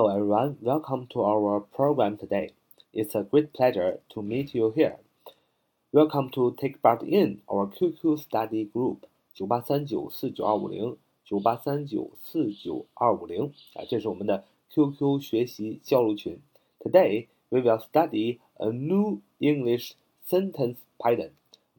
[0.00, 2.54] Hello everyone, welcome to our program today.
[2.94, 4.96] It's a great pleasure to meet you here.
[5.92, 9.00] Welcome to take part in our QQ study group
[9.34, 16.38] 九八三九四九二五零九八三九四九二五零啊，这是我们的 QQ 学习交流群。
[16.78, 19.92] Today we will study a new English
[20.26, 21.32] sentence pattern.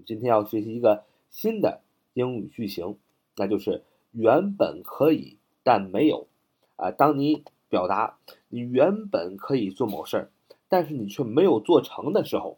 [0.05, 1.81] 今天要学习一个新的
[2.13, 2.97] 英语句型，
[3.37, 3.81] 那就是
[4.11, 6.27] 原本可以但没有
[6.75, 6.91] 啊。
[6.91, 8.17] 当你 表达
[8.49, 10.29] 你原本可以做某事儿，
[10.67, 12.57] 但是你却没有做成的时候，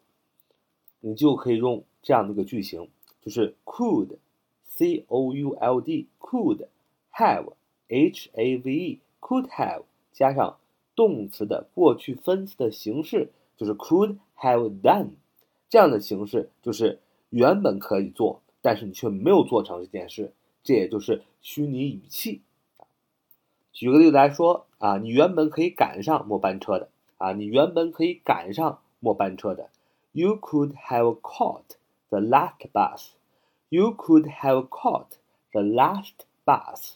[1.00, 2.90] 你就可以用这样的一个句型，
[3.22, 6.66] 就是 could，c o u l d，could
[7.14, 10.58] have，h a v e，could have 加上
[10.96, 15.12] 动词的过去分词的形式，就是 could have done，
[15.70, 20.34] 这样的形式就是原本可以做，但是你却没有做成这件事，
[20.64, 22.42] 这也就是虚拟语气。
[23.72, 26.89] 举个例子来说啊，你原本可以赶上末班车的
[27.19, 29.71] 啊，你原本可以赶上末班车的。
[30.13, 31.77] You could have caught
[32.09, 33.11] the last bus.
[33.69, 35.19] You could have caught
[35.53, 36.95] the last bus.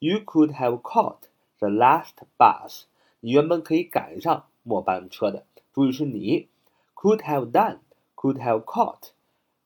[0.00, 2.82] You could have caught the last bus.
[3.20, 5.44] 你原本可以赶上末班车的。
[5.72, 6.48] 注意是你。
[6.94, 7.78] Could have done.
[8.16, 9.10] Could have caught.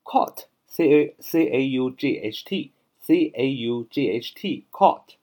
[0.04, 0.44] Caught.
[0.66, 2.72] C A C A U G H T.
[3.00, 4.66] C A U G H T.
[4.70, 5.14] Caught.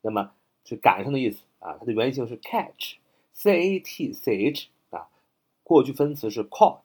[0.00, 0.32] 那么
[0.64, 5.07] 是赶上的意思 啊，它的原型是 catch，c a t c h 啊，
[5.63, 6.81] 过去分词是 caught。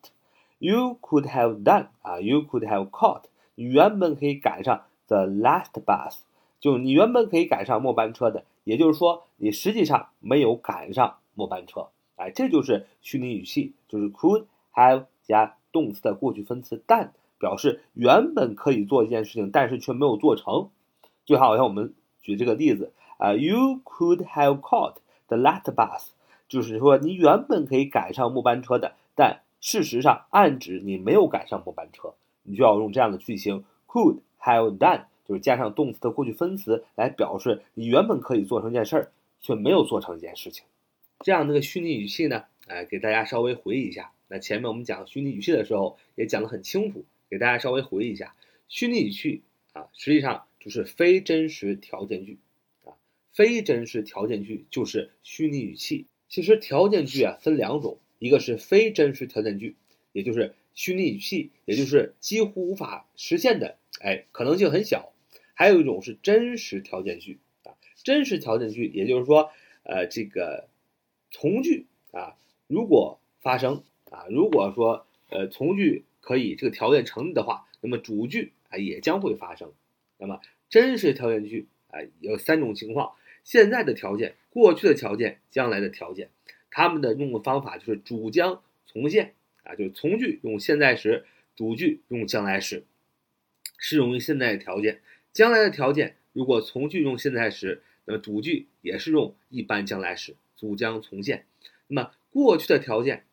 [0.61, 3.25] You could have done 啊，you could have caught，
[3.57, 6.19] 你原本可以赶上 the last bus，
[6.61, 20.71] 就你原本可以赶上末班车的，也就是说你实际上没有赶上末班车，哎，这就是虚拟语气，就是 could have 加动词的过去分词 done，表示原本可以做一件事情，但是却没有做成，
[21.25, 22.93] 就好像我们举这个例子。
[23.19, 26.07] 啊，You could have caught the last bus，
[26.49, 40.65] 就是说你原本可以赶上末班车的，但事实上暗指你没有赶上末班车，你就要用这样的句型 could have done，就是加上动词的过去分词来表示你原本可以做成一件事儿，却没有做成一件事情。
[41.21, 44.13] 这样的个虚拟语气呢，哎，给大家稍微回忆一下。
[44.29, 48.35] 那前面我们讲虚拟语气的时候也讲得很清楚，给大家稍微回忆一下，
[48.69, 49.43] 虚拟语气
[49.73, 52.39] 啊，实际上就是非真实条件句。
[53.39, 56.07] 非真实条件句就是虚拟语气。
[56.29, 59.77] 其实条件句啊分两种，一个是非真实条件句，
[60.11, 65.13] 也就是虚拟语气，也就是几乎无法实现的，哎，可能性很小。
[65.55, 69.53] 还有一种是真实条件句啊，真实条件句，也就是说，
[69.85, 70.67] 呃，这个
[71.31, 79.73] 从句啊，如果发生啊，如果说呃从句可以这个条件成立的话，那么主句啊也将会发生。
[80.19, 83.13] 那么真实条件句啊有三种情况。
[83.49, 86.29] 现在的条件、过去的条件、将来的条件，
[86.71, 89.33] 他们的用的方法就是主将从现
[89.63, 91.25] 啊，就是从句用现在时，
[91.57, 92.85] 主句用将来时，
[93.79, 95.01] 适用于现在的条件。
[95.33, 101.47] 将来的条件，如果从句用现在时，那么主句也是用一般将来时，主将从现。
[101.87, 103.25] 那么过去的条件，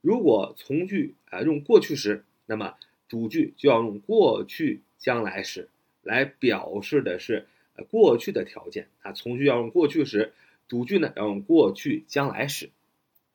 [0.00, 2.74] 如果从句啊用过去时，那么
[3.08, 5.68] 主句就要用过去将来时
[6.02, 7.46] 来表示的是。
[7.84, 10.32] 过去的条件啊，从句要用过去时，
[10.68, 12.70] 主句呢要用过去将来时。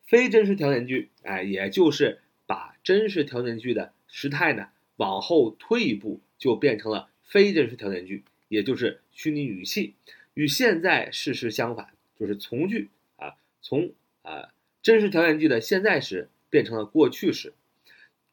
[0.05, 4.67] 非真实条件句，哎，也就是把真实条件句的时态呢
[4.97, 9.95] 往后推一步，就变成了非真实条件句，也就是虚拟语气。
[10.35, 14.53] 与现在事实相反，就是从句啊，从啊
[14.83, 17.53] 真实条件句的现在时变成了过去时，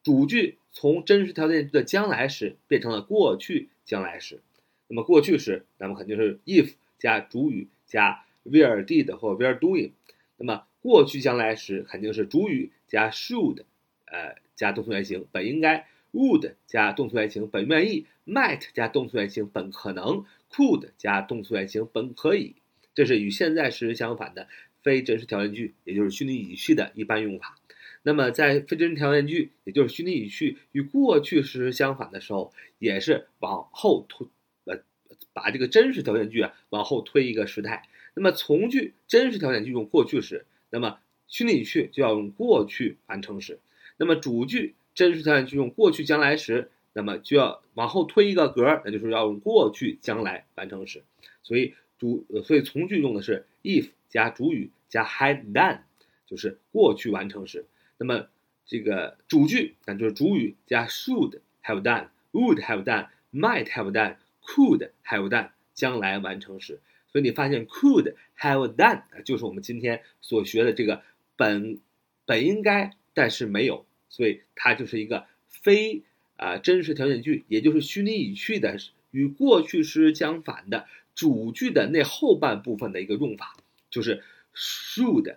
[0.03, 4.41] 主句从真实条件句的将来时变成了过去将来时。
[4.87, 9.91] 那么过去时，那么肯定是 if 加主语加 where did 或 where doing。
[10.37, 13.63] 那么过去将来时肯定是主语加 should，
[14.05, 22.55] 呃加动词原形本应该，would 加动词原形本愿意，might 加动词原形本可能，could 加动词原形本可以。
[22.93, 24.47] 这是与现在时相反的
[24.81, 27.55] 非真实条件句，也就是虚拟语气的一般用法。
[28.03, 34.27] 那么在非真实条件句，也就是虚拟语气与过去时相反的时候，也是往后推。
[35.33, 43.59] 把这个真实条件句啊往后推一个时态，那么从句真实条件句用过去时，那么虚拟语气就要用过去完成时，
[43.97, 51.03] 那么主句真实条件句用过去将来时，那么就要往后推一个格，那就是要用过去将来完成时。
[51.41, 55.79] 所以主所以从句用的是 if 加主语加 had done，
[56.27, 57.65] 就是过去完成时。
[57.97, 58.27] 那么
[58.65, 64.15] 这个主句那就是主语加 should have done，would have done，might have done。
[64.45, 71.01] Could have done 将来完成时，所以你发现 could have done 就是我们今天所学的这个
[71.35, 71.79] 本
[72.25, 76.03] 本应该，但是没有，所以它就是一个非
[76.37, 78.77] 啊真实条件句，也就是虚拟语气的
[79.11, 83.55] 与过去时相反的主句的那后半部分的一个用法，
[83.89, 84.23] 就是
[84.55, 85.35] should、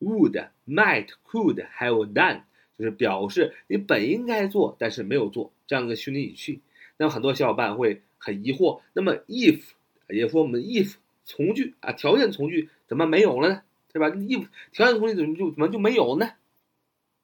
[0.00, 2.42] would、might、could have done，
[2.78, 6.60] 就是表示你本应该做，但是没有做这样的虚拟语气。
[6.96, 9.60] 那么很多小伙伴会很疑惑，那么 if
[10.08, 10.94] 也说我们 if
[11.26, 13.62] 从句啊，条件从句怎么没有了呢？
[13.92, 16.30] 对吧？if 条件从句怎么就怎么就没有呢？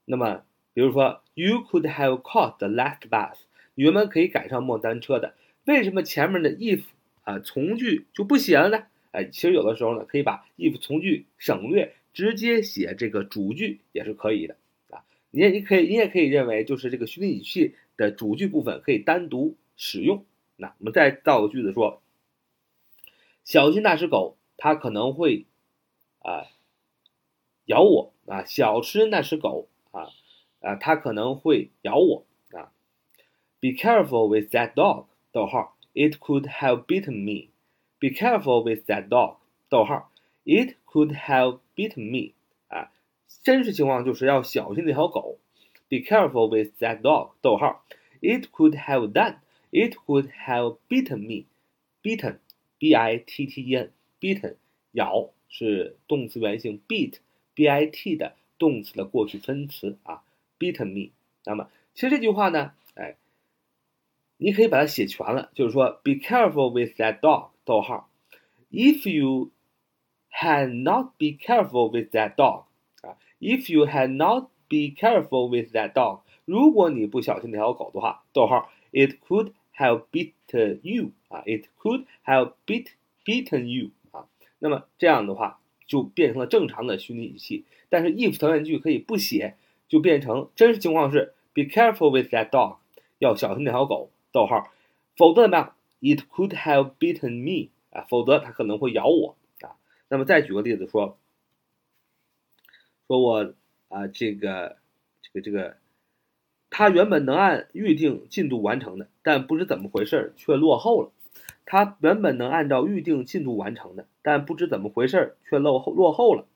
[0.05, 0.45] 那么
[0.75, 3.37] 比如说 you could have caught the last bus，
[3.75, 6.83] 你原本可以赶上末班车的，为什么前面的 if
[7.23, 8.85] 啊从句就不写了呢？
[9.13, 14.57] 哎，其实有的时候呢，可以把 if 从句省略，直接写这个主句也是可以的
[14.91, 15.03] 啊。
[15.31, 20.25] 你也你可以你也可以认为就是这个虚拟语气的主句部分可以单独使用。
[20.61, 22.03] 那我们再造个句子说。
[23.43, 25.47] 小心那只狗，它可能会
[26.21, 26.47] 啊
[27.65, 28.45] 咬我啊！
[28.45, 30.11] 小吃那只狗啊
[30.61, 32.71] 啊，它可能会咬我啊
[33.59, 37.51] ！Be careful with that dog，逗号，It could have bitten me.
[37.99, 40.13] Be careful with that dog，逗号
[40.45, 42.35] ，It could have bitten me.
[42.69, 42.93] 啊，
[43.43, 45.39] 真实情况就是要小心那条狗。
[45.89, 47.85] Be careful with that dog，逗号
[48.21, 49.39] ，It could have done
[49.72, 51.46] done，It could have bitten me.
[52.04, 54.56] Bitten。b i t t e n，bitten，
[54.92, 60.24] 咬是动词原形，bit，b i t 的动词的过去分词啊，
[60.60, 61.12] bitten me。
[61.46, 63.16] 那么其实这句话呢，哎，
[64.36, 68.10] 你可以把它写全了，就是说，be careful with that dog，逗号，
[68.72, 69.52] if you
[70.30, 72.66] had not be careful with that dog，
[73.02, 79.54] 啊，if you had not be careful with that dog，如果你不小心那条狗的话，逗号，it could。
[79.81, 82.89] have beaten you 啊，it could have beat
[83.25, 84.29] beaten you 啊，
[84.59, 89.57] 那么这样的话就变成了正常的虚拟语气，但是 if 条件句可以不写，
[89.89, 92.77] 就变成真实情况是 be careful with that dog，
[93.19, 94.71] 要小心那条狗，逗号，
[95.17, 99.77] 否则怎么样？it could have beaten me 啊，否则它可能会咬我啊。
[100.09, 101.19] 那么再举个例子说，
[103.07, 103.55] 说我
[103.89, 104.77] 啊这个
[105.23, 105.80] 这个这个。
[106.71, 111.11] 他原本能按预定进度完成的，但不知怎么回事却落后了。
[111.67, 116.47] 他原本能按照预定进度完成的，但不知怎么回事却落后落后了。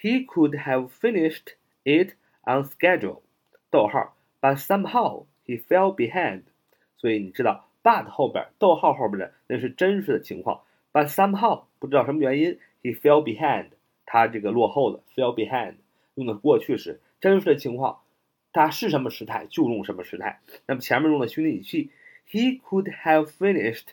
[0.00, 1.54] He could have finished
[1.84, 2.12] it
[2.44, 3.20] on schedule，
[3.70, 6.42] 逗号，but somehow he fell behind。
[6.96, 10.62] 所以你知道，but 后边逗号后边的那是真实的情况
[10.92, 13.66] ，but somehow 不知道什么原因，he fell behind，
[14.04, 15.74] 他这个落后了，fell behind
[16.14, 18.00] 用的过去时，真实的情况。
[18.56, 20.40] 它是什么时态就用什么时态。
[20.66, 21.90] 那么前面用的虚拟语气
[22.30, 23.88] ，He could have finished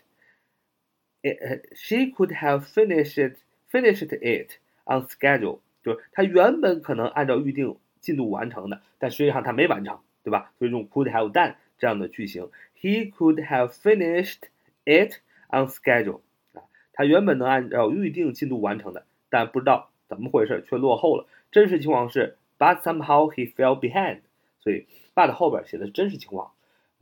[1.21, 1.65] it.
[1.75, 3.35] She could have finished
[3.69, 4.51] finished it
[4.85, 5.59] on schedule.
[5.83, 10.53] 就是他原本可能按照预定进度完成的，但实际上他没完成，对吧？
[10.57, 12.49] 所以用 could have done 这样的句型。
[12.79, 14.43] He could have finished
[14.85, 15.19] it
[15.49, 16.21] on schedule.
[16.53, 16.63] 啊，
[16.93, 21.27] 他原本能按照预定进度完成的，但不知道怎么回事却落后了。
[21.51, 24.21] 真实情况是，but somehow he fell behind.
[24.63, 26.53] 所以，but 后边写的是真实情况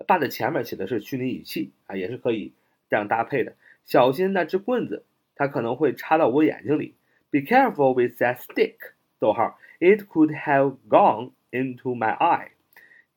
[0.07, 2.53] ，but 前面写的是虚拟语气啊，也是可以
[2.89, 3.53] 这样搭配的。
[3.85, 5.03] 小心那只棍子，
[5.35, 6.95] 它可能会插到我眼睛里。
[7.29, 8.77] Be careful with that stick，
[9.19, 12.49] 逗号，It could have gone into my eye.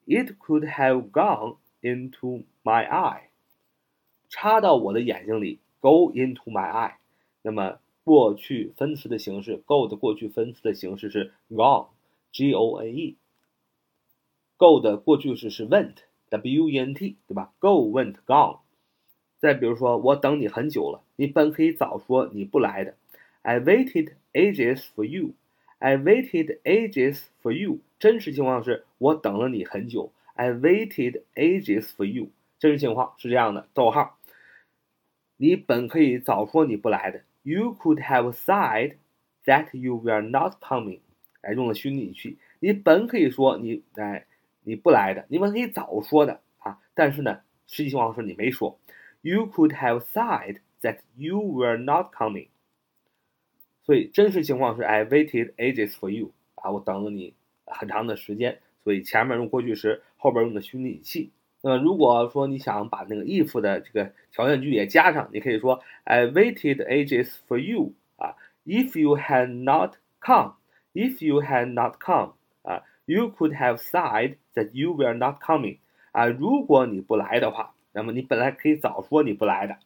[0.07, 3.23] It could have gone into my eye，
[4.29, 6.95] 插到我的眼睛里，go into my eye。
[7.41, 13.17] 那么过去分词的形式，go 的过去分词的形式是 gone，g o n e。
[14.65, 18.61] Go 的过去式是 went，w e n t，对吧？Go went gone。
[19.37, 22.95] 再比如说，我等你很久了，你本可以早说你不来的。
[23.43, 25.35] I waited ages for you.
[25.81, 27.81] I waited ages for you。
[27.99, 30.13] 真实情况是我等了你很久。
[30.33, 32.31] I waited ages for you。
[32.59, 34.19] 真实情况是这样的，逗号。
[35.37, 37.21] 你本可以早说你不来的。
[37.43, 38.95] You could have said
[39.45, 41.01] that you were not coming。
[41.43, 42.39] 哎，用了虚拟语气。
[42.61, 44.25] 你本可以说你哎。
[44.65, 48.79] 你不来的，你们可以早说的啊，但是呢，实际情况是你没说。
[49.21, 52.49] You could have said that you were not coming。
[53.83, 57.35] 所以真实情况是 I waited ages for you 啊，我等了你
[57.67, 58.59] 很长的时间。
[58.83, 61.31] 所以前面用过去时，后边用的虚拟语气。
[61.63, 71.97] 那么如果说你想把那个 if 的这个条件句也加上，你可以说 I waited ages for you 啊，If you had not come，If you had not
[71.99, 72.35] come
[73.07, 74.37] ，You could have said。
[74.57, 75.79] That you were not coming
[76.13, 79.79] 啊，如果你不来的话，那么你本来可以早说你不来的，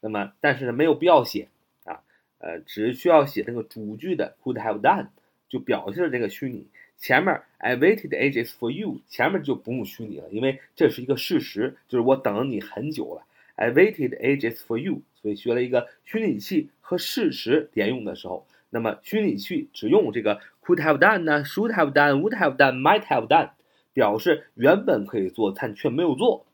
[0.00, 1.48] 那么但是呢没有必要写
[1.82, 2.04] 啊
[2.38, 5.08] 呃，只需要写那个主句的 could have done，
[5.48, 6.68] 就表示这个虚拟。
[6.96, 13.26] 前面 I waited ages for you，前面就不用虚拟了，因为这是一个事实，就是我等了你很久了。
[13.56, 23.51] I waited ages for you，所以学了一个虚拟器和事实连用的时候，那么虚拟器只用这个 could have done 呢，should have done，would have done，might have done，
[23.93, 26.45] 表示原本可以做但却没有做。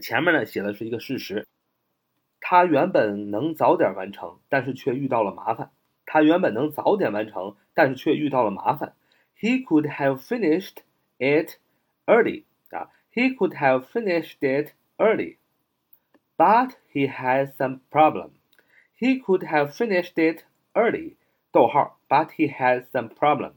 [0.00, 1.46] 前面呢写的是一个事实，
[2.40, 5.70] 他原本能早点完成，但是却遇到了麻烦。
[6.04, 8.94] 他原本能早点完成，但是却遇到了麻烦。
[9.38, 10.76] He could have finished
[11.18, 11.56] it
[12.06, 15.38] early 啊，He could have finished it early,
[16.36, 18.30] but he had some problem.
[18.98, 21.13] He could have finished it early，
[21.51, 23.53] 逗号，but he has some problem。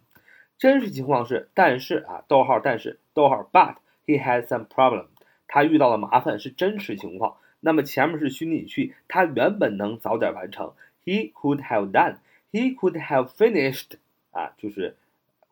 [0.57, 5.07] 真实情况是，但是啊，逗号，但是，逗号，but he has some problem。
[5.49, 7.37] 他遇到了麻烦是真实情况。
[7.61, 10.73] 那么前面是虚拟语气，他原本能早点完成。
[11.05, 12.17] He could have done。
[12.53, 13.97] He could have finished
[14.31, 14.97] 啊，就是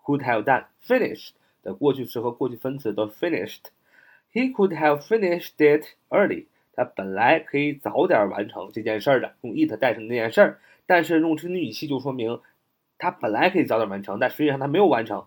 [0.05, 1.31] could have done finished
[1.63, 3.65] 的过去式和过去分词都 finished。
[4.33, 6.47] He could have finished it early。
[6.75, 10.59] 他本来可以早点完成这件事儿的，用 it 代成那件事儿，
[10.93, 12.43] 但是用虚拟语气就说明
[12.99, 15.25] 他本来可以早点完成，但实际上他没有完成。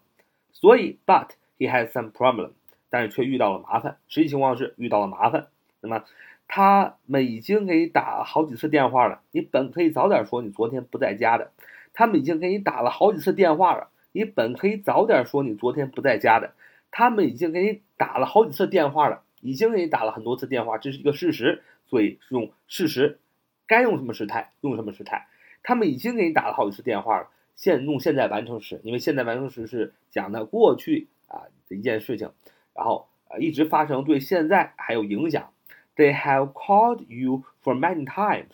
[0.52, 2.52] 所以，but he has some problem，
[2.92, 3.98] 但是却遇到了麻烦。
[4.08, 5.48] 实际情况是遇到了麻烦。
[5.82, 6.04] 那么。
[6.48, 11.50] 他们已经给你打了好几次电话了，你本可以早点说你昨天不在家的。
[11.92, 16.54] 他们已经给你打了好几次电话了，你本可以早点说你昨天不在家的。
[16.92, 23.18] 他们已经给你打了好几次电话了，已经给你打了很多次电话，这是一个事实，所以用事实，
[23.66, 25.26] 该用什么时态用什么时态。
[25.68, 32.32] 他们已经给你打了好几次电话了，现用现在完成时，因为现在完成时是讲的过去啊的一件事情，
[32.76, 35.52] 然后啊一直发生，对现在还有影响。
[35.96, 38.54] They have called you for many times。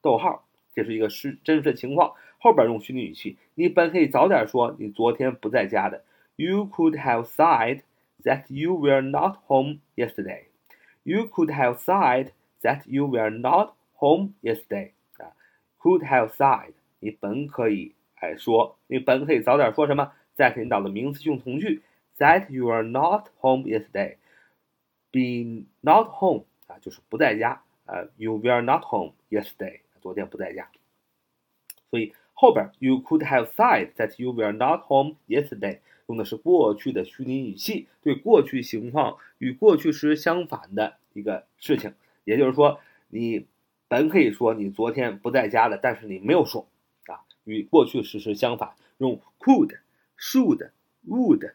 [0.00, 2.12] 逗号，这是一个实真实的情况。
[2.38, 6.04] 后边用虚拟语气，你本可以早点说你昨天不在家的。
[6.36, 7.80] You could have said
[8.22, 10.44] that you were not home yesterday.
[11.02, 12.28] You could have said
[12.62, 14.92] that you were not home yesterday.
[15.84, 21.82] ，could have said，你本可以哎说，你本可以早点说什么？that 引导的名词性从句
[22.16, 24.16] ，that you are not home yesterday.
[25.12, 27.62] Be not home 啊，就是不在家。
[27.84, 29.80] 呃，You were not home yesterday。
[30.00, 30.70] 昨天不在家。
[31.90, 41.92] 所以后边 You could have said that you were not home yesterday 用的是过去的虚拟语气，对过去情况与过去时相反的一个事情。
[42.24, 43.46] 也就是说，你
[43.88, 46.66] 本可以说你昨天不在家了，但是你没有说
[47.06, 49.78] 啊，与过去时时相反，用 could、
[50.18, 50.70] should、
[51.08, 51.52] would、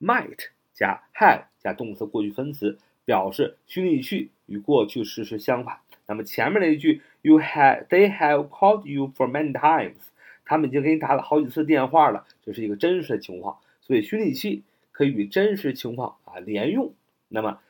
[0.00, 2.78] might 加 have 加动词过去分词。
[3.04, 5.78] 表示虚拟语气与过去时时相反。
[6.06, 9.94] 那么前面那一句，You have they have called you for many times，
[10.44, 13.56] 他们已经给你打了好几次电话了，这是一个真实的情况。
[13.80, 16.92] 所以虚拟语气可以与真实情况啊连用。
[17.28, 17.60] 那么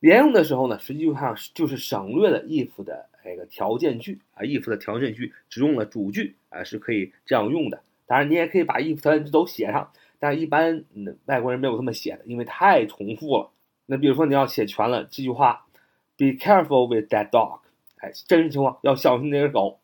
[0.00, 7.82] 连用的时候呢，实际上就是省略了 if 的这个条件句啊，if 的条件句只用了主句啊，是可以这样用的。
[8.06, 13.50] 当然你也可以把 if 条件句都写上，但是一般嗯外国人没有这么写的，因为太重复了。
[13.86, 15.66] 那比如说你要写全了这句话
[16.16, 17.60] ，Be careful with that dog。
[17.96, 19.80] 哎，真实情况要小心那只狗。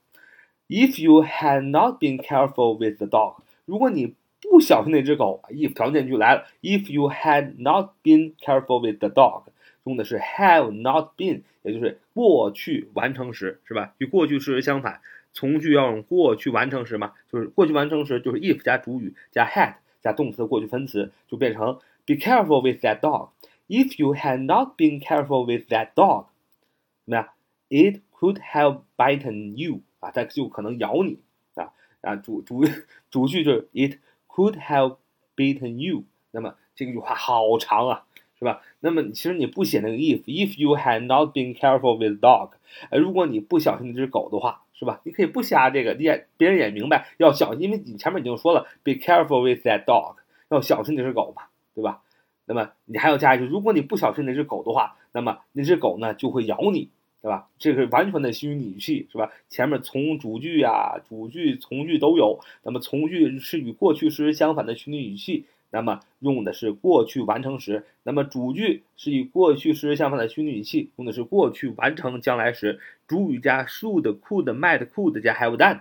[0.68, 6.46] If you had not been careful with the dog，如果你不小心那只狗，if 条件句来了。
[6.62, 9.44] If you had not been careful with the dog，
[9.84, 13.94] 用的是 have not been，也就是过去完成时，是吧？
[13.98, 15.00] 与过去时相反，
[15.32, 23.30] 从句要用过去完成时嘛，就是过去完成时就是 if 加主语加 had 加动词的过去分词，就变成 Be careful with that dog。
[23.66, 26.26] If you had not been careful with that dog，
[27.06, 27.28] 怎么样
[27.70, 31.18] ？It could have bitten you 啊，它就可能咬你
[31.54, 31.72] 啊
[32.02, 32.16] 啊！
[32.16, 32.64] 主主
[33.10, 33.98] 主句就是 It
[34.28, 34.98] could have
[35.34, 36.04] bitten you。
[36.30, 38.04] 那么这句话好长啊，
[38.38, 38.62] 是吧？
[38.80, 42.50] 那么其实你不写那个 if，if you had not been careful with dog，
[42.90, 45.00] 呃，如果你不小心那只狗的话，是吧？
[45.04, 50.16] 你可以不加这个，你也别人也明白要小心，因为你前面已经说了，be careful with that dog，
[50.50, 52.02] 要小心那只狗嘛，对吧？
[52.46, 56.90] 那么你还要加一句，如果你不小心那只狗的话，那么那只狗呢就会咬你，
[57.22, 57.48] 对吧？
[57.58, 59.30] 这是完全的虚拟语气，是吧？
[59.48, 62.40] 前面从主句呀、主句、从句都有。
[62.62, 67.84] 那么从句是与过去时相反的虚拟语气，那么用的是过去完成时。
[68.04, 72.78] 那么主句是以过去时相反的虚拟语气，用的是过去完成将来时。
[73.08, 75.80] 主语加 should、could、might、could 加 have done，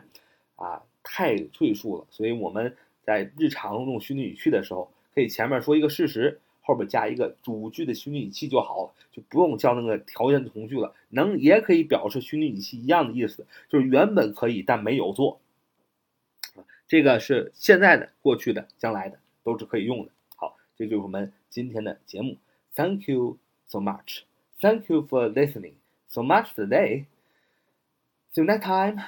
[0.55, 2.07] 啊，太赘述了。
[2.09, 6.39] 所以我们在日常用虚拟语气的时候，可以前面说一个事实。
[6.65, 10.95] 后边加一个主句的虚拟语气就好了，就不用叫那个条件从句了。
[11.09, 15.41] 能也可以表示虚拟语气一样的意思，就是原本可以但没有做。
[16.87, 20.11] 这个是现在的、过去的、将来的都是可以用的。
[20.35, 22.37] 好，这就是我们今天的节目。
[22.75, 24.23] Thank you so much.
[24.59, 25.75] Thank you for listening
[26.07, 27.05] so much today.
[28.33, 29.03] See you next time.